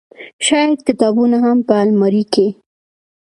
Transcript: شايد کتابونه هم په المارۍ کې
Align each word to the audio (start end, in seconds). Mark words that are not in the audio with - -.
شايد 0.47 0.79
کتابونه 0.87 1.37
هم 1.45 1.57
په 1.67 1.73
المارۍ 1.83 2.23
کې 2.33 2.47